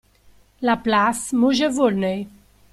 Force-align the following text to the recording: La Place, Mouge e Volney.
La 0.61 0.77
Place, 0.77 1.31
Mouge 1.31 1.63
e 1.65 1.69
Volney. 1.69 2.27